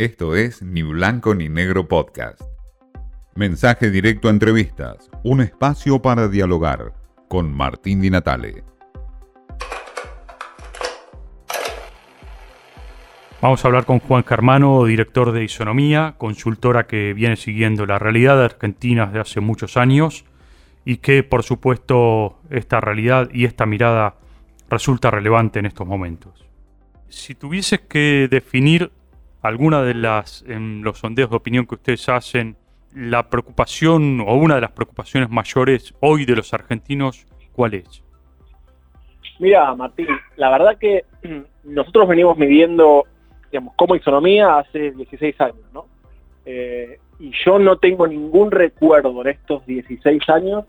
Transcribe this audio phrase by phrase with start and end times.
[0.00, 2.40] Esto es Ni Blanco ni Negro Podcast.
[3.34, 6.94] Mensaje directo a entrevistas, un espacio para dialogar
[7.28, 8.64] con Martín Di Natale.
[13.42, 18.38] Vamos a hablar con Juan Germano, director de Isonomía, consultora que viene siguiendo la realidad
[18.38, 20.24] de Argentina desde hace muchos años
[20.86, 24.14] y que, por supuesto, esta realidad y esta mirada
[24.70, 26.46] resulta relevante en estos momentos.
[27.10, 28.92] Si tuvieses que definir
[29.42, 32.56] alguna de las, en los sondeos de opinión que ustedes hacen,
[32.94, 38.02] la preocupación o una de las preocupaciones mayores hoy de los argentinos, ¿cuál es?
[39.38, 41.04] Mira, Martín, la verdad que
[41.64, 43.06] nosotros venimos midiendo
[43.50, 45.86] digamos, como economía hace 16 años, ¿no?
[46.44, 50.64] Eh, y yo no tengo ningún recuerdo en estos 16 años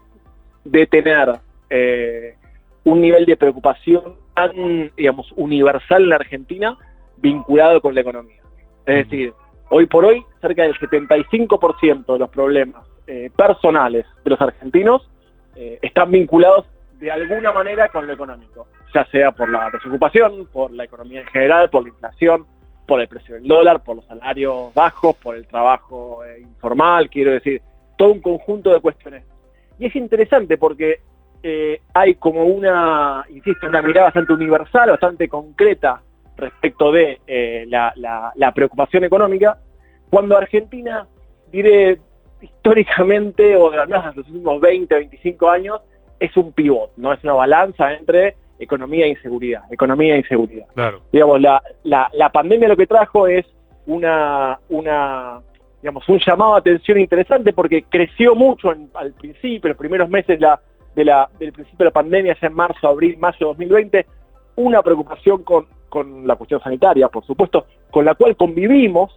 [0.66, 2.36] de tener eh,
[2.84, 6.78] un nivel de preocupación tan, digamos, universal en la Argentina
[7.18, 8.41] vinculado con la economía.
[8.86, 9.34] Es decir,
[9.70, 15.08] hoy por hoy, cerca del 75% de los problemas eh, personales de los argentinos
[15.82, 16.66] están vinculados
[17.02, 21.28] de alguna manera con lo económico, ya sea por la desocupación, por la economía en
[21.28, 22.46] general, por la inflación,
[22.86, 27.32] por el precio del dólar, por los salarios bajos, por el trabajo eh, informal, quiero
[27.32, 27.62] decir,
[27.98, 29.24] todo un conjunto de cuestiones.
[29.80, 31.00] Y es interesante porque
[31.42, 36.04] eh, hay como una, insisto, una mirada bastante universal, bastante concreta
[36.42, 39.58] respecto de eh, la, preocupación económica,
[40.10, 41.08] cuando Argentina,
[41.52, 42.00] diré
[42.42, 45.82] históricamente, o de los últimos 20, 25 años,
[46.20, 50.68] es un pivot, no es una balanza entre economía e inseguridad, economía e inseguridad.
[50.76, 51.02] Claro.
[51.12, 53.46] Digamos, la, la, pandemia lo que trajo es
[53.88, 55.42] una, una,
[55.82, 60.40] digamos, un llamado de atención interesante porque creció mucho al principio, en los primeros meses
[60.40, 60.62] la,
[60.96, 64.06] de la, del principio de la pandemia, ya en marzo, abril, mayo de 2020,
[64.58, 69.14] una preocupación con, con la cuestión sanitaria, por supuesto, con la cual convivimos,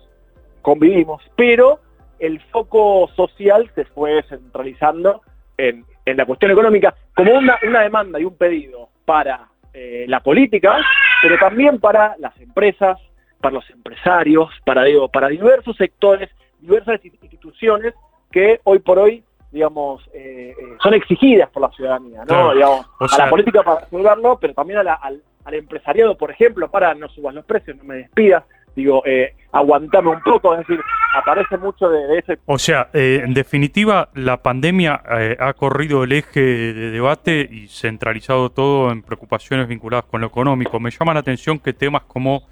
[0.61, 1.79] convivimos, pero
[2.19, 5.23] el foco social se fue centralizando
[5.57, 10.21] en, en la cuestión económica como una, una demanda y un pedido para eh, la
[10.21, 10.77] política,
[11.23, 12.99] pero también para las empresas,
[13.41, 16.29] para los empresarios, para, digo, para diversos sectores,
[16.61, 17.95] diversas instituciones
[18.33, 19.23] que hoy por hoy
[19.55, 22.53] digamos, eh, eh, son exigidas por la ciudadanía, ¿no?
[22.53, 27.09] digamos, a la política para resolverlo, pero también al, al, empresariado, por ejemplo, para no
[27.09, 28.45] subas los precios, no me despidas,
[28.75, 30.81] digo, eh, aguantame un poco, es decir,
[31.17, 32.39] aparece mucho de, ese...
[32.47, 37.69] O sea, eh, en definitiva, la pandemia eh, ha corrido el eje de debate y
[37.69, 40.81] centralizado todo en preocupaciones vinculadas con lo económico.
[40.81, 42.43] Me llama la atención que temas como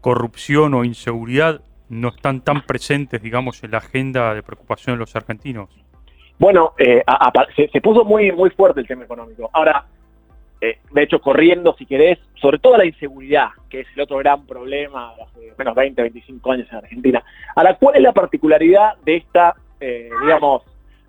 [0.00, 5.14] corrupción o inseguridad no están tan presentes, digamos, en la agenda de preocupación de los
[5.14, 5.68] argentinos.
[6.38, 7.02] Bueno, eh,
[7.54, 9.50] se, se, puso muy, muy fuerte el tema económico.
[9.52, 9.84] Ahora,
[10.64, 14.46] eh, de hecho corriendo, si querés, sobre todo la inseguridad, que es el otro gran
[14.46, 17.24] problema de hace menos 20, 25 años en Argentina.
[17.56, 20.62] Ahora, ¿cuál es la particularidad de esta, eh, digamos,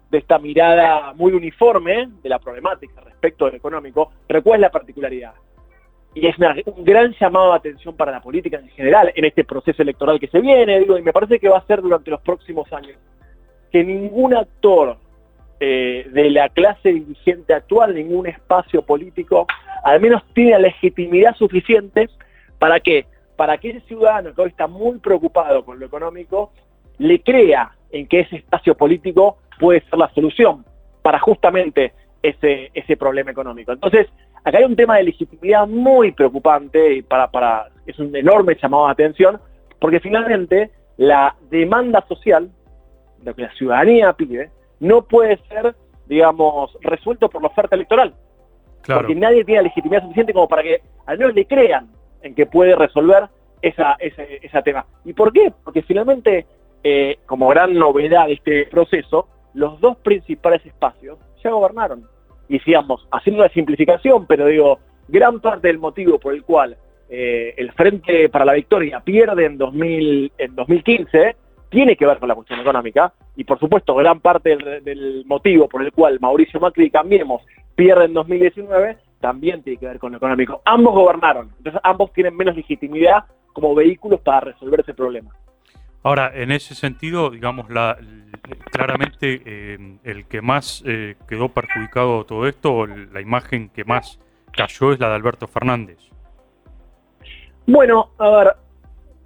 [0.10, 4.12] de esta mirada muy uniforme de la problemática respecto al económico?
[4.26, 5.36] Pero ¿cuál es la particularidad?
[6.16, 6.36] Y es
[6.66, 10.30] un gran llamado de atención para la política en general en este proceso electoral que
[10.30, 12.98] se viene, digo, y me parece que va a ser durante los próximos años,
[13.72, 14.98] que ningún actor
[15.60, 19.48] eh, de la clase dirigente actual, ningún espacio político,
[19.84, 22.10] al menos tiene la legitimidad suficiente
[22.60, 23.06] para que,
[23.36, 26.52] para que ese ciudadano que hoy está muy preocupado con lo económico,
[26.98, 30.66] le crea en que ese espacio político puede ser la solución
[31.02, 33.72] para justamente ese, ese problema económico.
[33.72, 34.08] Entonces,
[34.44, 38.86] acá hay un tema de legitimidad muy preocupante y para, para, es un enorme llamado
[38.86, 39.40] de atención,
[39.80, 42.50] porque finalmente la demanda social,
[43.24, 44.50] lo que la ciudadanía pide,
[44.84, 45.76] no puede ser,
[46.08, 48.14] digamos, resuelto por la oferta electoral.
[48.86, 51.90] Porque nadie tiene la legitimidad suficiente como para que al menos le crean
[52.22, 53.30] en que puede resolver
[53.62, 54.86] esa, ese, tema.
[55.06, 55.54] ¿Y por qué?
[55.64, 56.46] Porque finalmente,
[56.84, 62.06] eh, como gran novedad de este proceso, los dos principales espacios ya gobernaron.
[62.50, 66.76] Y digamos, haciendo una simplificación, pero digo, gran parte del motivo por el cual
[67.10, 71.38] eh, el Frente para la Victoria pierde en, 2000, en 2015
[71.74, 75.82] tiene que ver con la cuestión económica y por supuesto gran parte del, motivo por
[75.82, 77.42] el cual Mauricio Macri y Cambiemos
[77.76, 80.62] pierde en 2019 también tiene que ver con lo económico.
[80.66, 85.32] Ambos gobernaron, entonces ambos tienen menos legitimidad como vehículos para resolver ese problema.
[86.04, 87.98] Ahora, en ese sentido, digamos, la,
[88.72, 94.20] claramente eh, el que más eh, quedó perjudicado todo esto, la imagen que más
[94.52, 95.98] cayó es la de Alberto Fernández.
[97.66, 98.54] Bueno, a ver,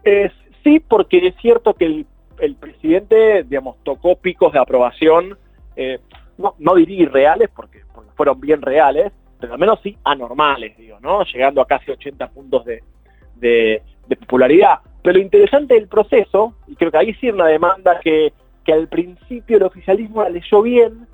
[0.04, 0.32] eh,
[0.64, 2.06] sí, porque es cierto que el
[2.40, 5.38] el presidente, digamos, tocó picos de aprobación,
[5.76, 6.00] eh,
[6.38, 7.82] no, diría irreales, porque,
[8.16, 11.24] fueron bien reales, pero al menos sí anormales, digo, ¿no?
[11.24, 13.82] Llegando a casi 80 puntos de,
[14.20, 14.80] popularidad.
[15.04, 18.34] Pero lo interesante del proceso, y creo que ahí sí una demanda que,
[18.66, 21.08] que al principio el oficialismo la leyó bien,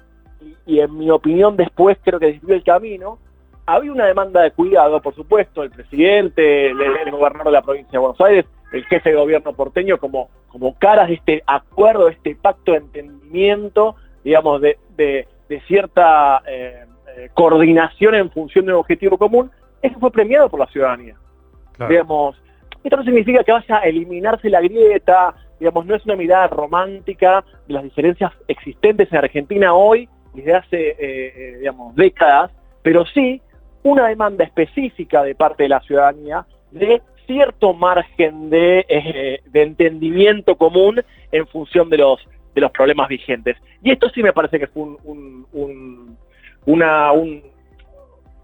[0.66, 3.20] y, en mi opinión después creo que desvió el camino,
[3.66, 7.92] había una demanda de cuidado, por supuesto, el presidente, el, el, gobernador de la provincia
[7.92, 12.14] de Buenos Aires, el jefe de gobierno porteño, como, como caras de este acuerdo, de
[12.14, 15.28] este pacto de entendimiento, digamos, de, de,
[15.68, 16.86] cierta eh,
[17.16, 19.52] eh, coordinación en función de un objetivo común,
[19.84, 21.16] eso fue premiado por la ciudadanía.
[21.88, 22.36] Digamos,
[22.84, 27.44] esto no significa que vaya a eliminarse la grieta, digamos, no es una mirada romántica
[27.68, 33.42] de las diferencias existentes en Argentina hoy, desde hace, eh, eh, digamos, décadas, pero sí
[33.84, 40.56] una demanda específica de parte de la ciudadanía de cierto margen de, eh, de entendimiento
[40.56, 42.20] común en función de los,
[42.54, 43.58] de los problemas vigentes.
[43.82, 46.18] Y esto sí me parece que fue un, un,
[46.66, 47.44] una, un,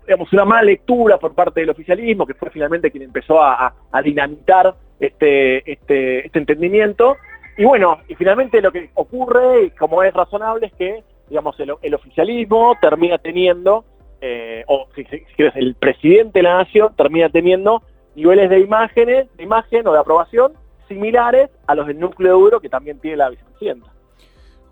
[0.05, 3.73] digamos, una mala lectura por parte del oficialismo, que fue finalmente quien empezó a,
[4.03, 7.17] dinamitar este, este, este entendimiento.
[7.57, 11.93] Y bueno, y finalmente lo que ocurre, y como es razonable, es que digamos, el,
[11.93, 13.85] oficialismo termina teniendo,
[14.19, 17.83] eh, o si, quieres, el presidente de la nación termina teniendo
[18.19, 20.53] niveles de imágenes, de imagen o de aprobación
[20.87, 23.87] similares a los del núcleo duro que también tiene la vicepresidenta.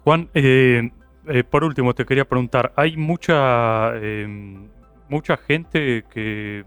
[0.03, 0.89] Juan, eh,
[1.27, 3.93] eh, por último te quería preguntar, hay mucha
[5.09, 6.63] mucha gente que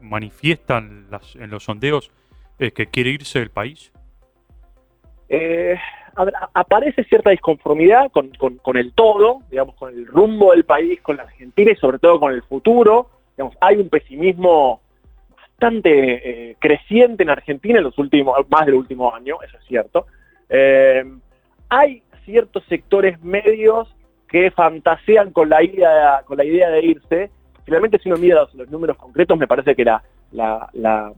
[0.00, 1.06] manifiesta en,
[1.50, 2.10] los sondeos
[2.58, 3.92] eh, que quiere irse del país?
[5.28, 5.78] Eh,
[6.52, 8.30] aparece cierta disconformidad con,
[8.76, 12.32] el todo, digamos, con el rumbo del país, con la Argentina y sobre todo con
[12.32, 13.08] el futuro.
[13.36, 14.81] Digamos, hay un pesimismo
[15.52, 20.06] bastante eh, creciente en Argentina en los últimos, más del último año, eso es cierto.
[21.68, 23.88] hay ciertos sectores medios
[24.28, 27.30] que fantasean con la idea, con la idea de irse,
[27.64, 30.02] finalmente si uno mira los, números concretos, me parece que la,
[30.32, 31.12] la, la,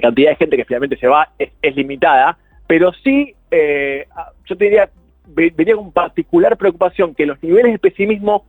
[0.00, 4.06] cantidad de gente que finalmente se va es, limitada, pero sí, eh,
[4.46, 4.90] yo te diría,
[5.26, 8.46] venía con particular preocupación que los niveles de pesimismo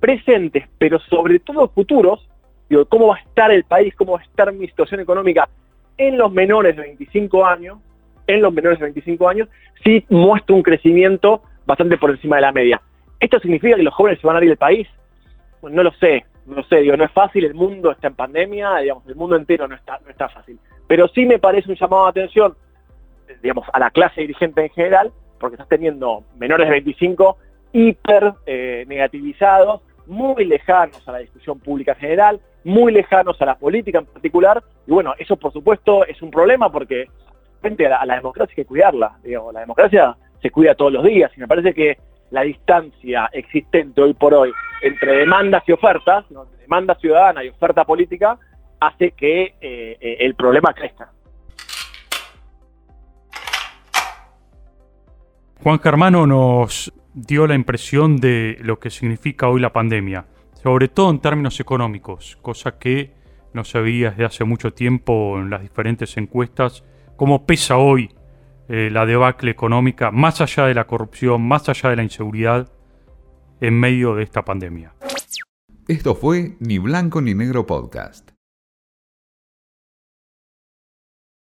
[0.00, 2.27] presentes, pero sobre todo futuros,
[2.68, 5.48] digo, cómo va a estar el país, cómo va a estar mi situación económica
[5.96, 7.78] en los menores de 25 años,
[8.26, 9.48] en los menores de 25 años,
[9.84, 12.80] sí muestra un crecimiento bastante por encima de la media.
[13.20, 14.86] ¿Esto significa que los jóvenes se van a ir del país?
[15.60, 18.14] Pues no lo sé, no lo sé, digo, no es fácil, el mundo está en
[18.14, 20.58] pandemia, digamos, el mundo entero no está, no está fácil.
[20.86, 22.54] Pero sí me parece un llamado de atención,
[23.42, 27.36] digamos, a la clase dirigente en general, porque estás teniendo menores de 25
[27.72, 33.54] hiper eh, negativizados, muy lejanos a la discusión pública en general, muy lejanos a la
[33.56, 37.06] política en particular, y bueno, eso por supuesto es un problema porque
[37.62, 41.32] frente a la, democracia hay que cuidarla, digo, la democracia se cuida todos los días,
[41.34, 41.96] y me parece que
[42.30, 46.26] la distancia existente hoy por hoy entre demandas y ofertas,
[46.60, 48.38] demanda ciudadana y oferta política,
[48.80, 51.10] hace que eh, eh, el problema crezca.
[55.62, 60.26] Juan Germano nos dio la impresión de lo que significa hoy la pandemia,
[60.68, 63.14] sobre todo en términos económicos, cosa que
[63.54, 66.84] no se veía desde hace mucho tiempo en las diferentes encuestas,
[67.16, 68.14] cómo pesa hoy
[68.68, 72.70] eh, la debacle económica, más allá de la corrupción, más allá de la inseguridad,
[73.62, 74.92] en medio de esta pandemia.
[75.88, 78.37] Esto fue Ni Blanco ni Negro Podcast.